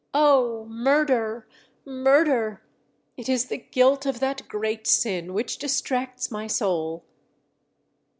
[0.15, 0.65] _Oh!
[0.67, 1.47] Murder!
[1.85, 2.63] Murder!
[3.17, 7.03] it is the guilt of that great sin which distracts my soul.